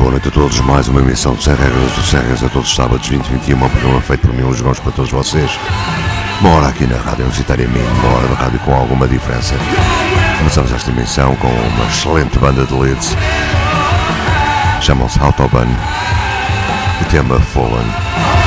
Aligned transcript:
Boa 0.00 0.12
noite 0.12 0.28
a 0.28 0.30
todos. 0.30 0.58
Mais 0.60 0.88
uma 0.88 1.00
emissão 1.00 1.34
de 1.34 1.44
Sem 1.44 1.54
Regras 1.54 1.92
do 1.92 2.02
Sem 2.02 2.20
a 2.20 2.48
todos 2.48 2.70
os 2.70 2.74
sábados 2.74 3.06
2021. 3.06 3.62
Um 3.62 3.68
programa 3.68 4.00
feito 4.00 4.22
por 4.22 4.32
mim, 4.32 4.42
Luís 4.42 4.60
Gomes, 4.60 4.80
para 4.80 4.92
todos 4.92 5.10
vocês. 5.10 5.50
Uma 6.40 6.50
hora 6.54 6.68
aqui 6.68 6.86
na 6.86 6.96
Rádio 6.96 7.24
Universitária 7.24 7.68
Minho, 7.68 7.86
uma 7.86 8.16
hora 8.16 8.28
da 8.28 8.34
rádio 8.34 8.58
com 8.60 8.74
alguma 8.74 9.06
diferença. 9.06 9.54
Começamos 10.38 10.72
esta 10.72 10.90
emissão 10.90 11.36
com 11.36 11.48
uma 11.48 11.86
excelente 11.86 12.38
banda 12.38 12.64
de 12.64 12.72
leads. 12.72 13.14
Chamam-se 14.80 15.20
Autobahn. 15.20 15.68
O 17.02 17.04
tema 17.10 17.38
Fallen. 17.38 18.39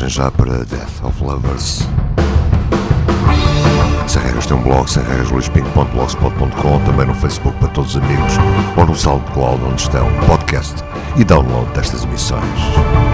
Passagem 0.00 0.08
já 0.08 0.30
para 0.30 0.64
Death 0.64 1.04
of 1.04 1.22
Lovers. 1.22 1.86
Sem 4.06 4.22
regras 4.22 4.46
tem 4.46 4.56
um 4.56 4.62
blog, 4.62 4.86
luispinto.blogspot.com, 5.30 6.80
também 6.84 7.06
no 7.06 7.14
Facebook 7.14 7.56
para 7.58 7.68
todos 7.68 7.94
os 7.94 8.02
amigos, 8.02 8.34
ou 8.76 8.86
no 8.86 8.94
SoundCloud 8.94 9.62
onde 9.64 9.82
estão 9.82 10.08
podcast 10.26 10.82
e 11.16 11.24
download 11.24 11.70
destas 11.72 12.04
emissões. 12.04 13.09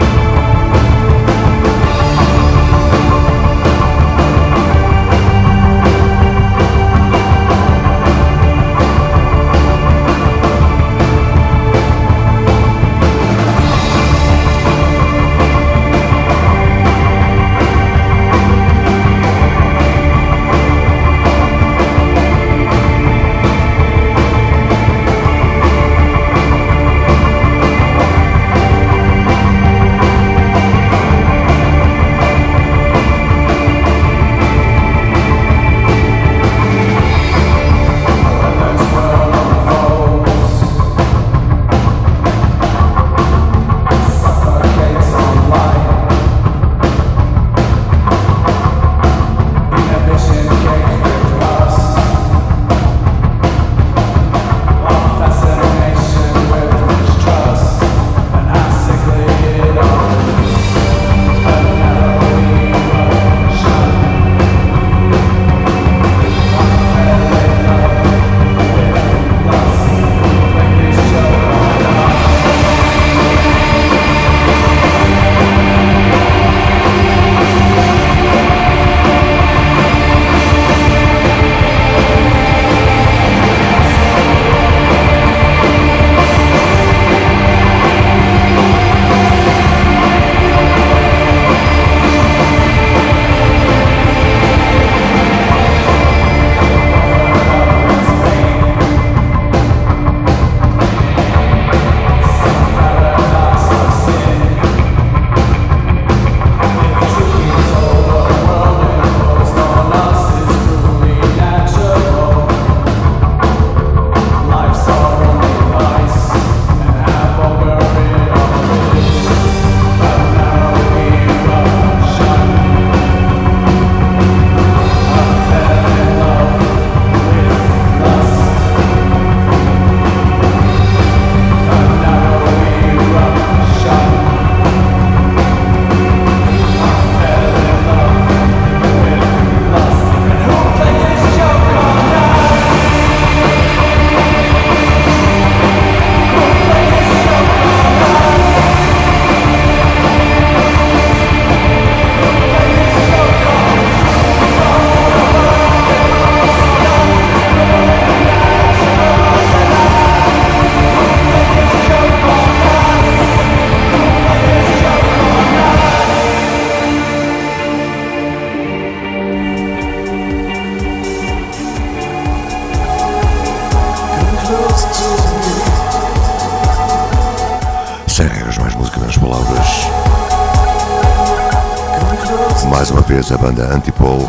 A 183.08 183.38
banda 183.38 183.72
Antipole 183.72 184.28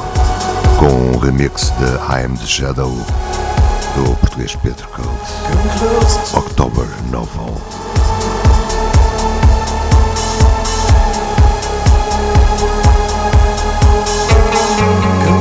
com 0.78 0.86
um 0.86 1.18
remix 1.18 1.72
de 1.72 1.86
I 1.86 2.24
Am 2.24 2.36
the 2.36 2.46
Shadow 2.46 2.94
do 3.96 4.16
português 4.18 4.56
Pedro 4.56 4.88
Code. 4.90 5.08
October 6.36 6.88
Novel. 7.12 7.60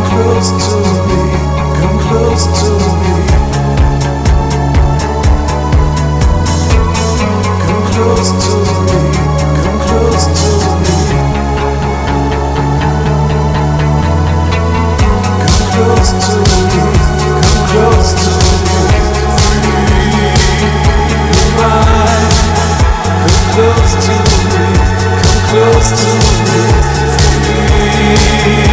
Close 0.09 0.51
to 0.51 0.77
me, 1.07 1.21
come 1.79 1.99
close 2.09 2.47
to 2.47 2.71
me. 2.73 3.13
Come 7.61 7.83
close 7.93 8.31
to 8.33 8.53
me, 8.57 9.01
come 9.63 9.79
close 9.87 10.27
to 10.27 10.51
me. 10.51 10.56
Close 15.87 16.13
to 16.19 16.37
me, 16.39 16.67
come 17.39 17.67
close 25.49 25.89
to 26.03 26.09
me. 28.51 28.66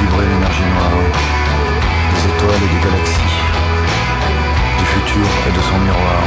vibrer 0.00 0.26
l'énergie 0.26 0.62
noire 0.74 1.02
des 2.14 2.22
étoiles 2.30 2.62
et 2.62 2.74
des 2.74 2.82
galaxies, 2.84 3.38
du 4.78 4.84
futur 4.84 5.26
et 5.48 5.52
de 5.56 5.62
son 5.62 5.78
miroir. 5.78 6.22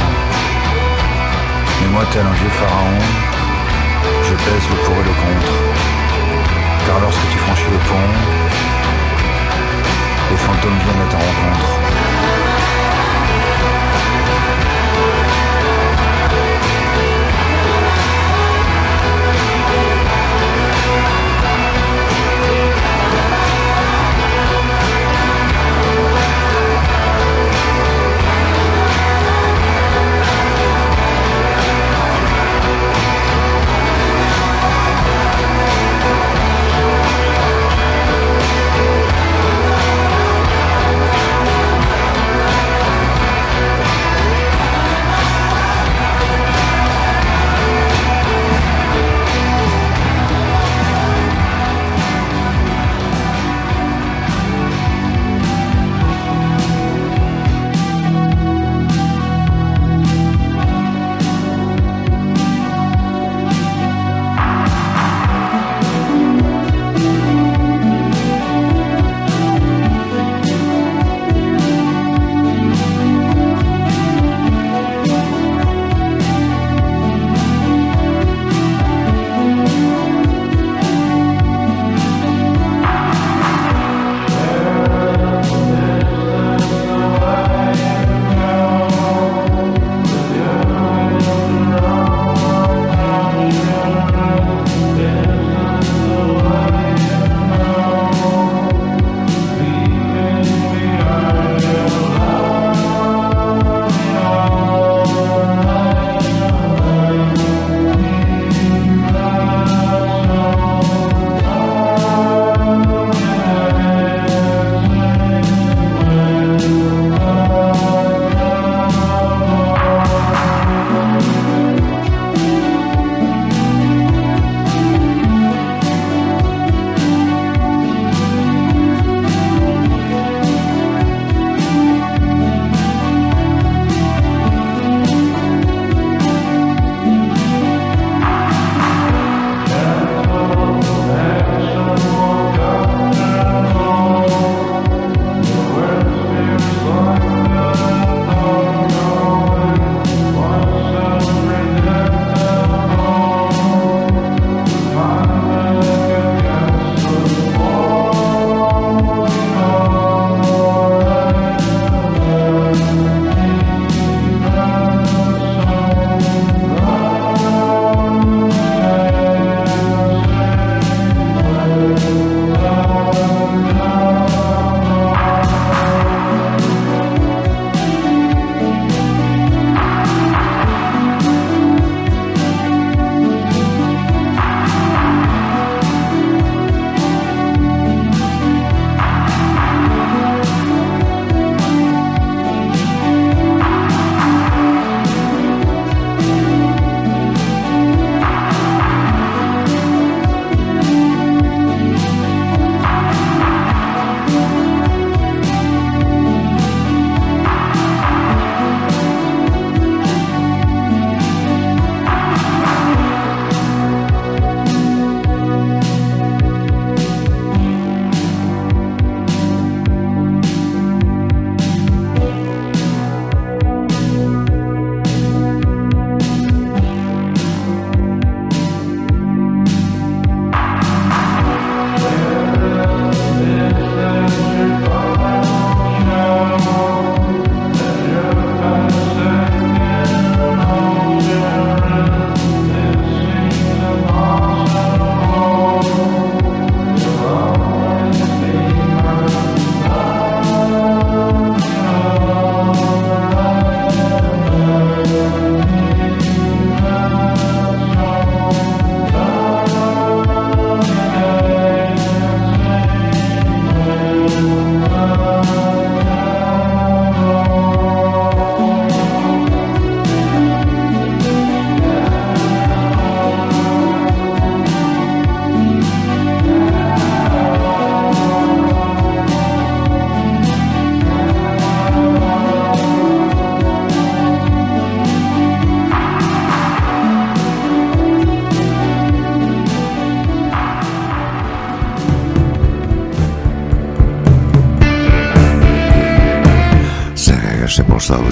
Mais 1.80 1.88
moi, 1.88 2.04
tel 2.10 2.26
un 2.26 2.32
vieux 2.32 2.54
pharaon, 2.60 2.98
je 4.24 4.34
pèse 4.34 4.66
le 4.70 4.76
pour 4.84 4.94
et 4.94 5.06
le 5.06 5.14
contre. 5.22 5.52
Car 6.86 7.00
lorsque 7.00 7.28
tu 7.30 7.38
franchis 7.38 7.70
le 7.70 7.78
pont, 7.88 8.10
les 10.30 10.36
fantômes 10.36 10.78
viennent 10.84 11.06
à 11.06 11.10
ta 11.10 11.18
rencontre. 11.18 11.85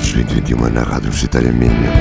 Sábados 0.05 0.13
2021 0.13 0.71
na 0.71 0.83
Rádio 0.83 1.09
Universitária 1.09 1.53
Minha. 1.53 1.93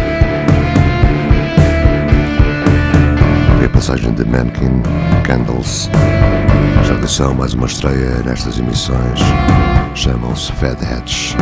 A 3.64 3.70
passagem 3.70 4.14
de 4.14 4.26
Mankin 4.26 4.82
Candles. 5.24 5.90
Já 6.86 6.96
atenção, 6.96 7.34
mais 7.34 7.54
uma 7.54 7.66
estreia 7.66 8.22
nestas 8.26 8.60
emissões. 8.60 9.20
Chamam-se 9.96 10.52
Fedheads. 10.54 11.36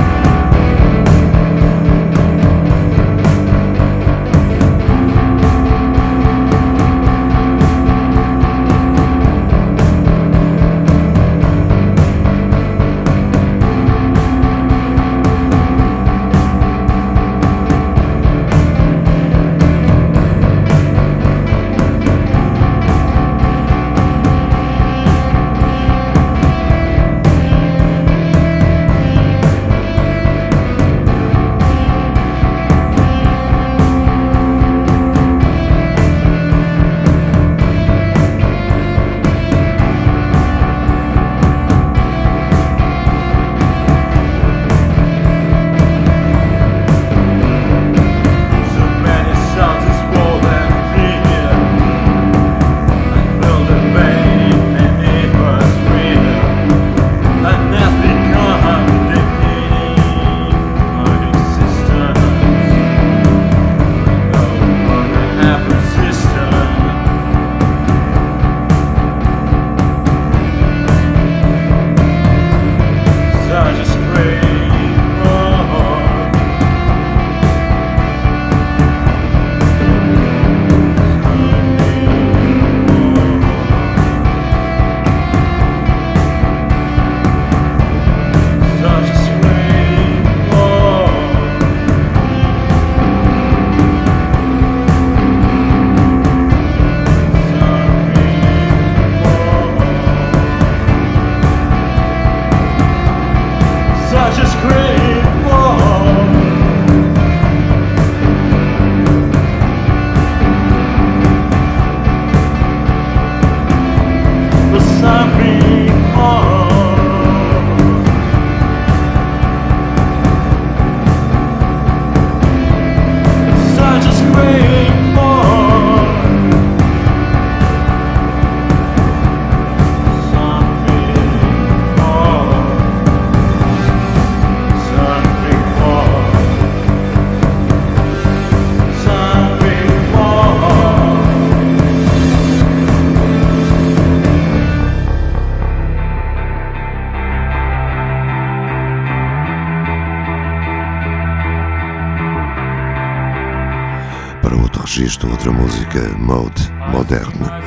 Registro 155.02 155.32
outra 155.32 155.52
música, 155.52 156.00
Mode 156.20 156.62
Moderna. 156.92 157.60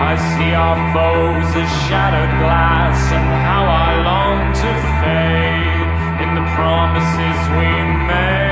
I 0.00 0.16
see 0.16 0.54
our 0.54 0.76
foes 0.92 1.54
as 1.54 1.70
shattered 1.86 2.38
glass, 2.40 3.12
and 3.12 3.28
how 3.46 3.64
I 3.64 4.02
long 4.02 4.52
to 4.52 4.70
fade 4.98 5.90
in 6.24 6.34
the 6.34 6.42
promises 6.56 7.38
we 7.56 7.68
made. 8.08 8.47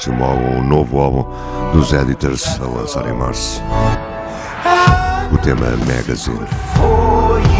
Próximo 0.00 0.24
álbum, 0.24 0.60
o 0.60 0.62
novo 0.62 0.98
álbum 0.98 1.26
dos 1.72 1.92
Editors 1.92 2.58
a 2.58 2.64
lançar 2.64 3.06
em 3.06 3.12
março. 3.12 3.62
O 5.30 5.36
tema 5.38 5.66
Magazine. 5.86 7.59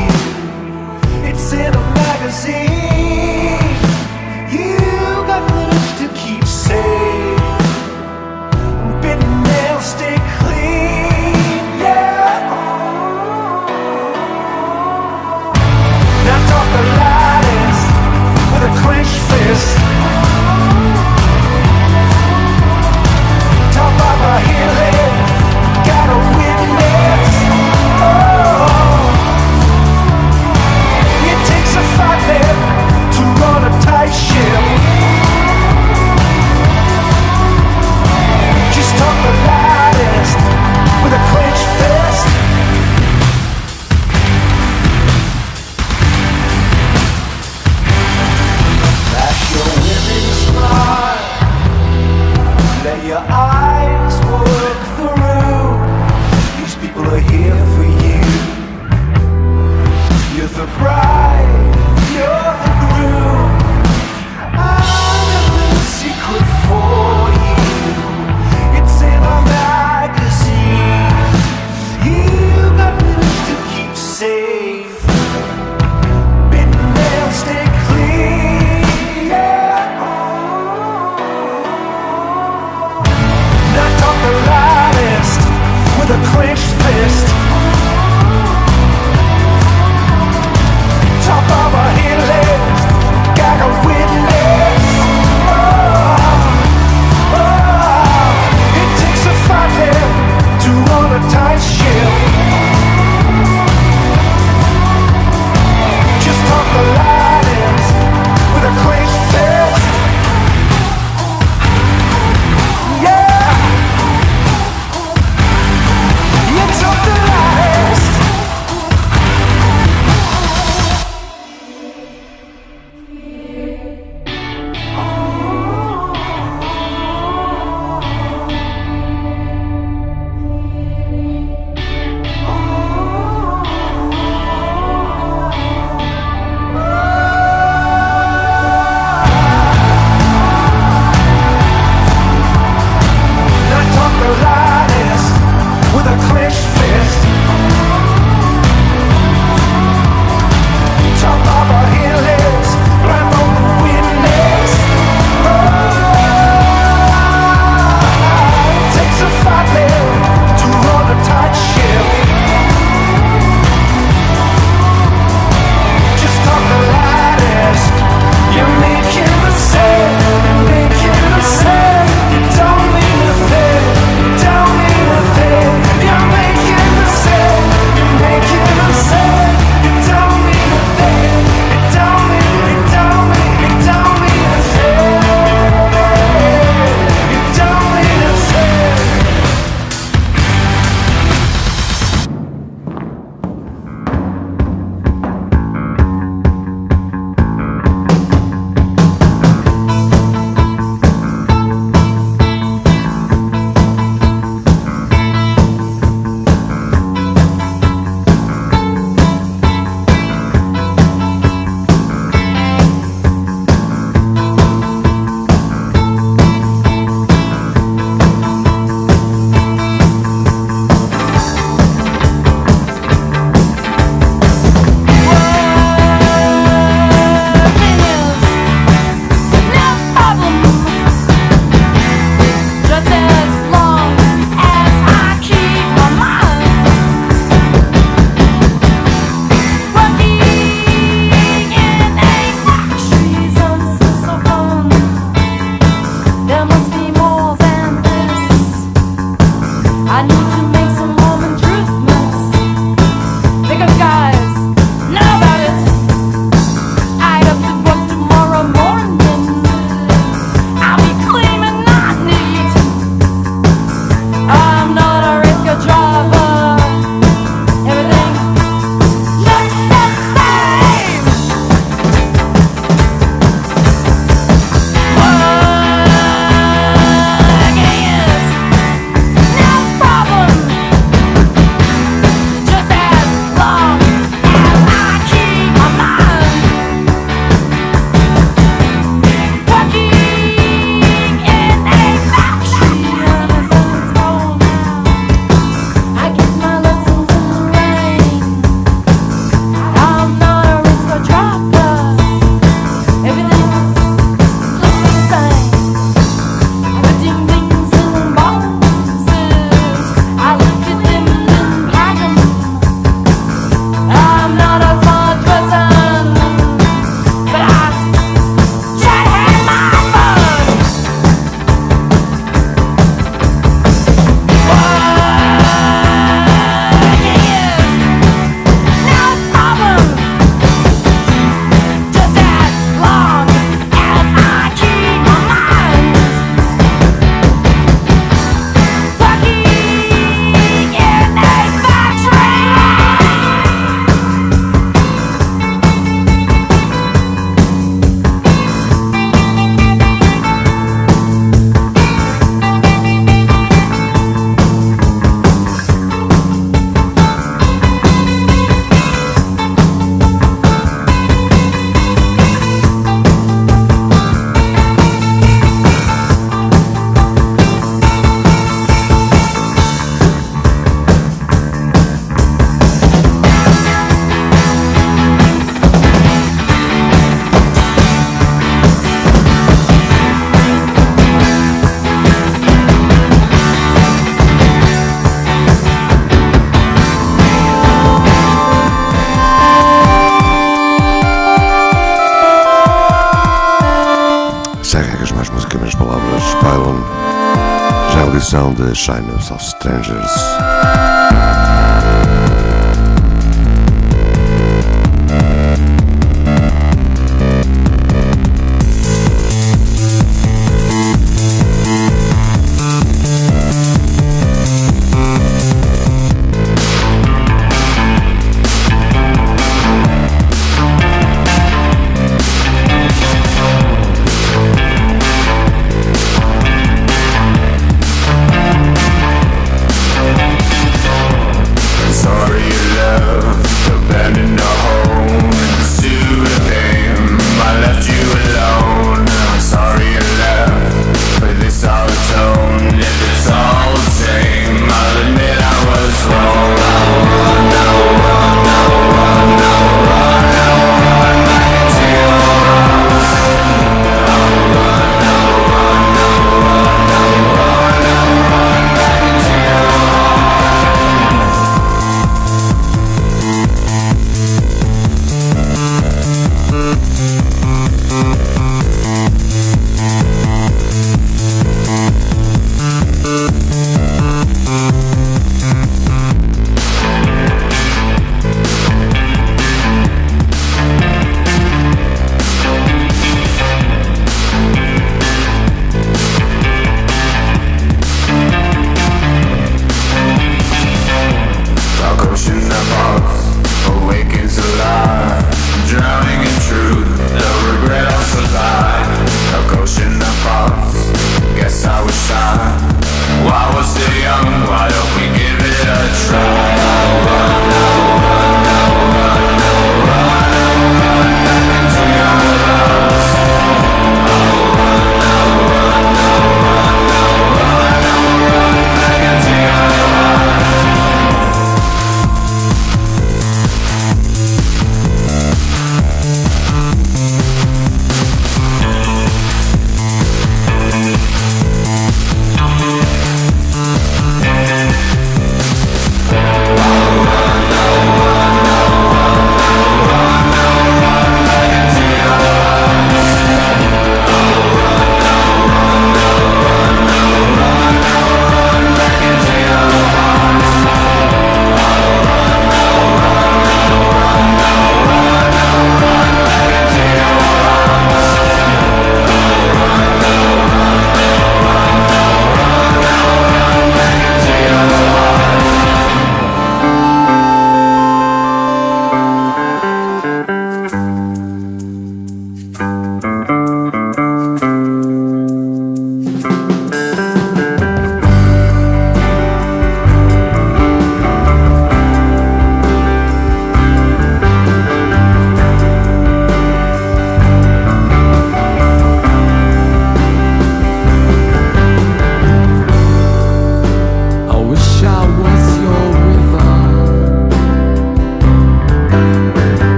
Já 398.51 398.59
a 398.59 398.63
lição 398.63 398.75
de 398.75 398.95
Shyness 398.95 399.51
of 399.53 399.63
Strangers. 399.63 401.10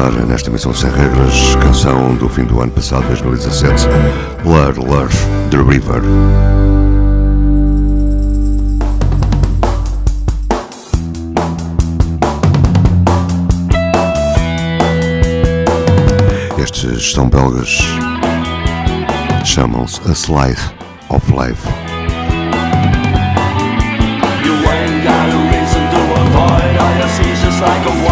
Passar 0.00 0.26
nesta 0.26 0.48
emissão 0.48 0.72
sem 0.72 0.90
regras, 0.90 1.54
canção 1.56 2.14
do 2.14 2.26
fim 2.26 2.44
do 2.44 2.60
ano 2.60 2.72
passado, 2.72 3.06
2017, 3.06 3.86
Lur 4.44 4.78
Lur, 4.78 5.08
The 5.50 5.58
River. 5.58 6.02
Estes 16.58 17.12
são 17.12 17.28
belgas, 17.28 17.78
chamam-se 19.44 20.00
A 20.08 20.14
Slice 20.14 20.72
of 21.10 21.30
Life. 21.30 21.68
You 24.42 24.54
ain't 24.66 25.04
got 25.04 25.28
a 25.28 25.36
reason 25.50 25.90
to 25.90 26.00
avoid 26.22 26.70
like 27.60 27.86
a 27.86 28.09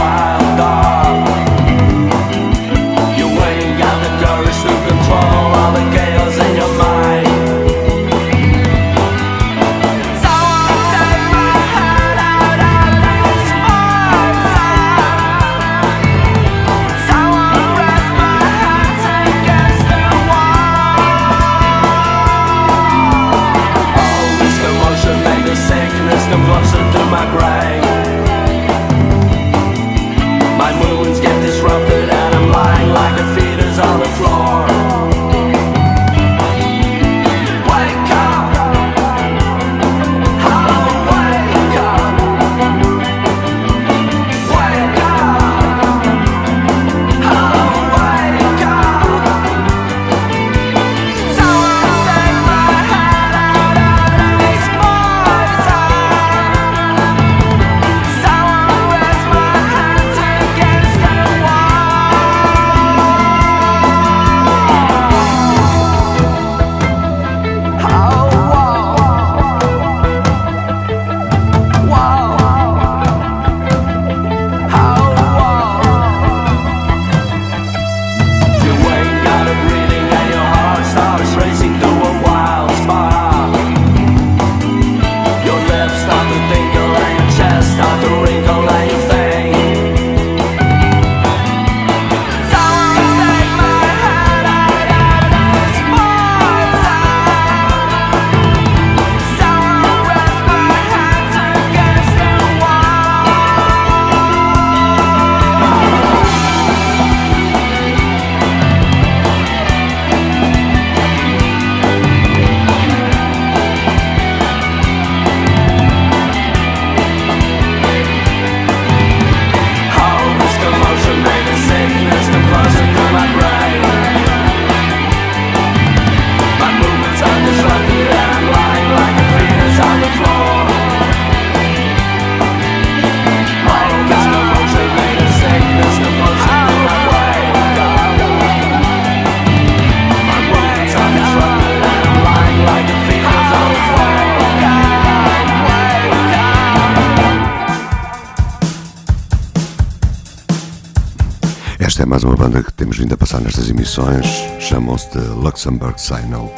emissões, 153.88 154.26
chamam-se 154.60 155.08
de 155.18 155.26
Luxembourg 155.28 155.98
Signal. 155.98 156.52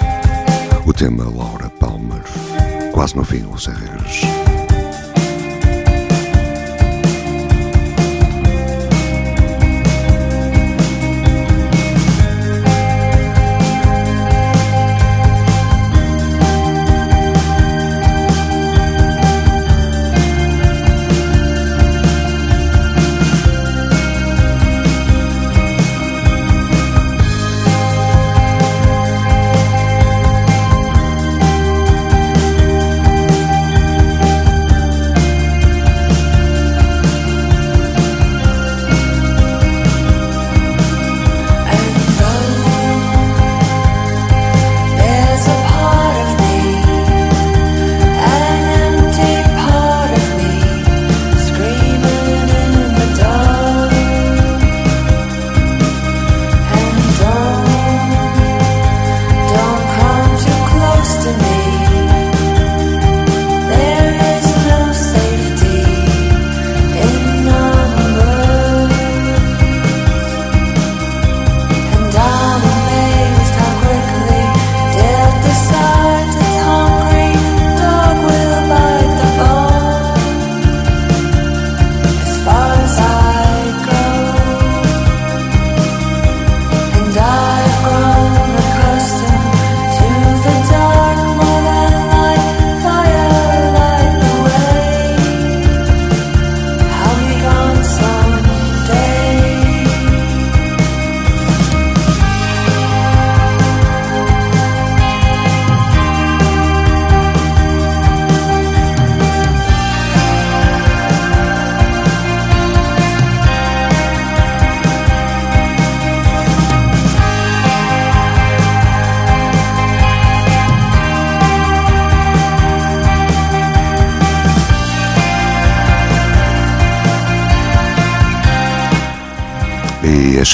O 0.84 0.92
tema 0.92 1.22
Laura 1.24 1.70
Palmer, 1.70 2.22
quase 2.92 3.16
no 3.16 3.22
fim, 3.22 3.46
o 3.46 3.56
Sem 3.56 3.72
Regras. 3.72 4.59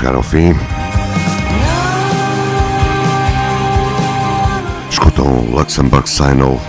Chegar 0.06 0.14
ao 0.14 0.22
fim, 0.22 0.54
escutam 4.88 5.26
Luxembourg 5.50 6.08
Signal, 6.08 6.60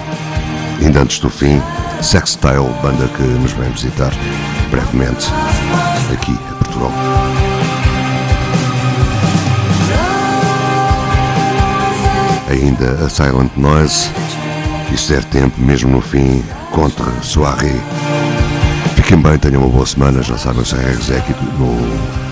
ainda 0.82 1.02
antes 1.02 1.20
do 1.20 1.30
fim, 1.30 1.62
Sextile, 2.02 2.68
banda 2.82 3.08
que 3.10 3.22
nos 3.22 3.52
vem 3.52 3.70
visitar 3.70 4.12
brevemente 4.72 5.28
aqui 6.12 6.36
a 6.50 6.56
Portugal. 6.56 6.92
Ainda 12.50 13.06
a 13.06 13.10
Silent 13.10 13.52
Noise, 13.56 14.10
e 14.92 14.98
se 14.98 15.14
der 15.14 15.24
tempo, 15.26 15.62
mesmo 15.62 15.92
no 15.92 16.02
fim, 16.02 16.44
contra 16.72 17.06
Soirée. 17.22 17.80
Fiquem 18.96 19.22
bem, 19.22 19.38
tenham 19.38 19.62
uma 19.62 19.70
boa 19.70 19.86
semana, 19.86 20.24
já 20.24 20.38
sabem, 20.40 20.62
o 20.62 20.66
CRZ 20.66 21.18
aqui 21.18 21.34
no, 21.60 22.27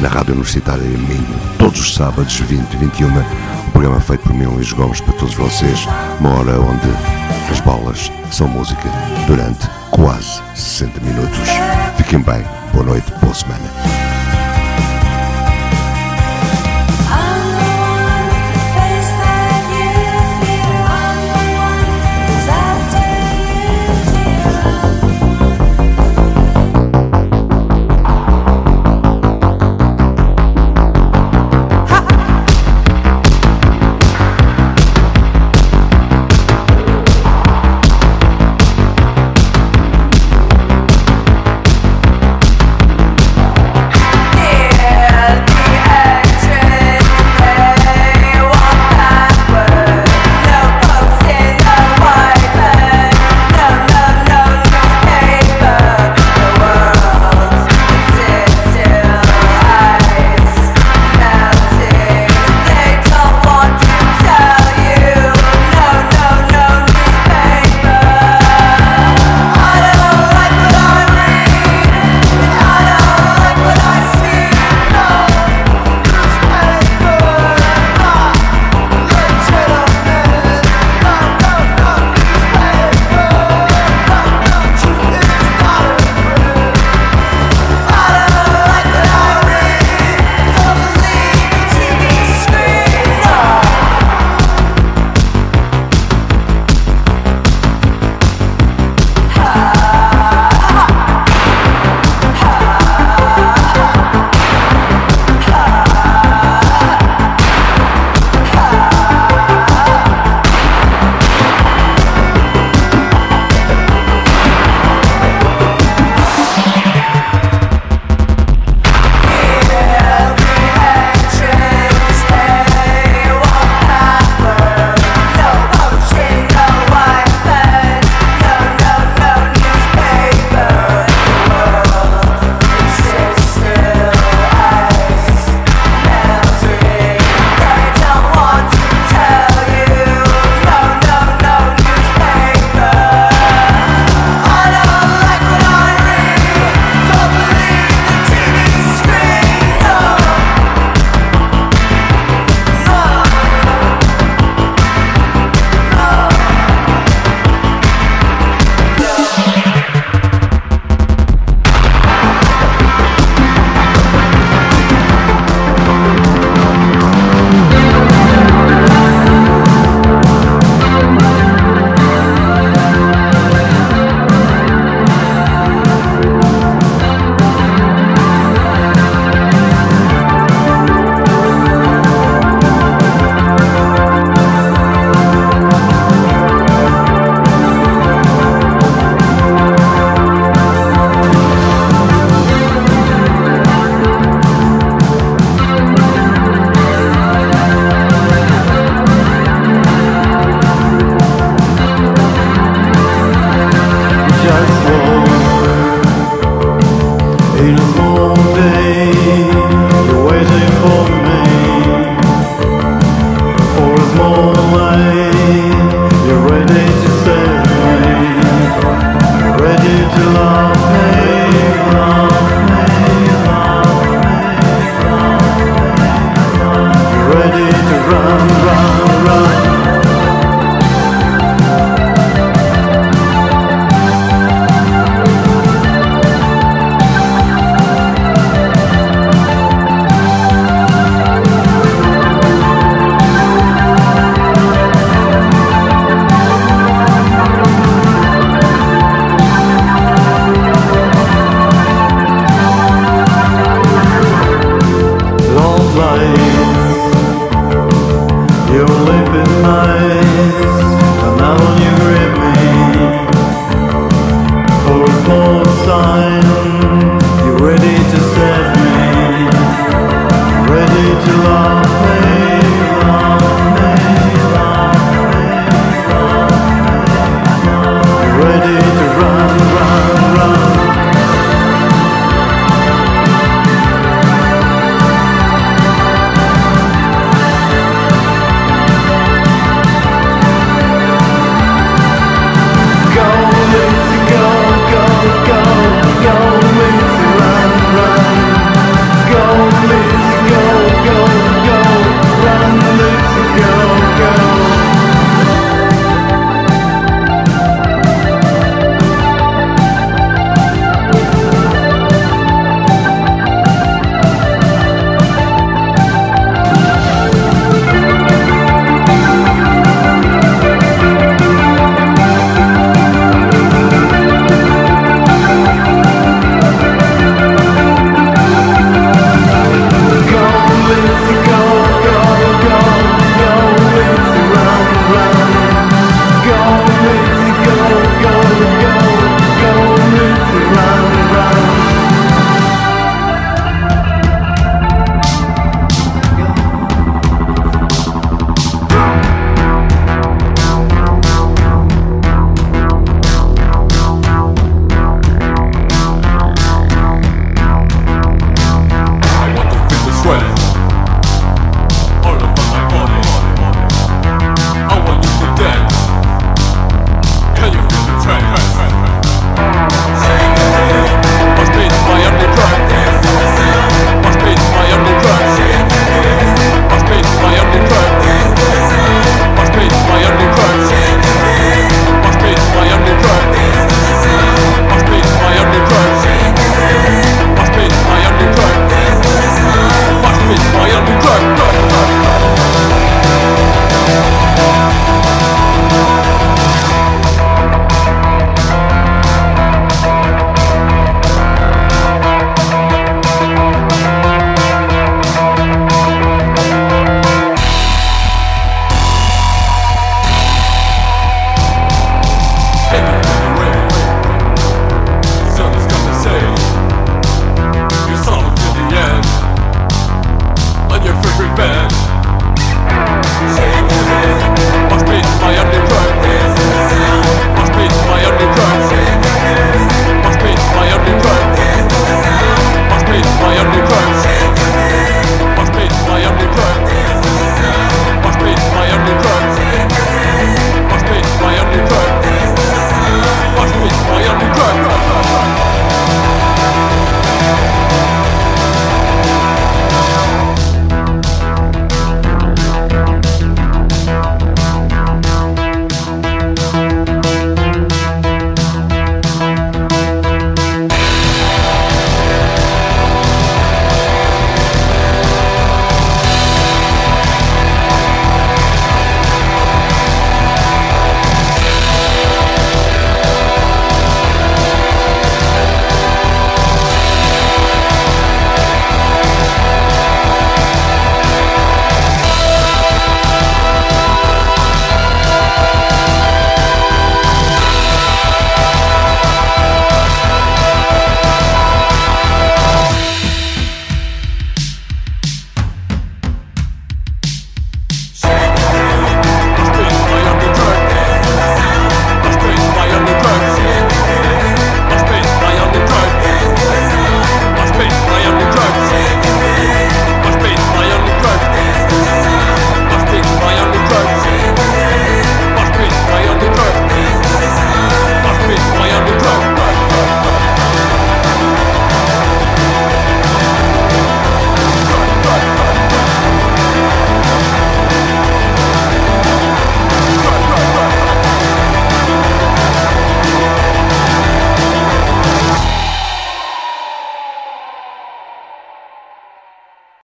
na 0.00 0.08
Rádio 0.08 0.34
Universitária 0.34 0.82
Minho, 0.82 1.40
todos 1.58 1.80
os 1.80 1.94
sábados, 1.94 2.38
20 2.38 2.72
e 2.72 2.76
21, 2.76 3.08
um 3.08 3.70
programa 3.70 4.00
feito 4.00 4.22
por 4.22 4.34
mim, 4.34 4.46
Luís 4.46 4.72
Gomes, 4.72 5.00
para 5.00 5.14
todos 5.14 5.34
vocês, 5.34 5.86
uma 6.20 6.30
hora 6.38 6.60
onde 6.60 6.88
as 7.50 7.60
balas 7.60 8.10
são 8.30 8.48
música 8.48 8.88
durante 9.26 9.68
quase 9.90 10.42
60 10.54 11.00
minutos. 11.00 11.48
Fiquem 11.96 12.20
bem, 12.20 12.44
boa 12.72 12.84
noite, 12.84 13.12
boa 13.20 13.34
semana. 13.34 14.03